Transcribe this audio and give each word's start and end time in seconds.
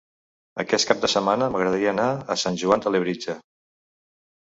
Aquest 0.61 0.87
cap 0.91 1.03
de 1.03 1.09
setmana 1.13 1.49
m'agradaria 1.55 1.91
anar 1.91 2.07
a 2.13 2.39
Sant 2.45 2.57
Joan 2.63 2.83
de 2.87 2.95
Labritja. 2.95 3.37